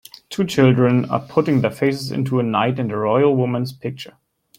Two 0.31 0.45
children 0.45 1.05
are 1.11 1.19
putting 1.19 1.61
their 1.61 1.69
faces 1.69 2.11
into 2.11 2.39
a 2.39 2.43
knight 2.43 2.79
and 2.79 2.91
royal 2.91 3.35
woman 3.35 3.67
's 3.67 3.71
picture. 3.71 4.15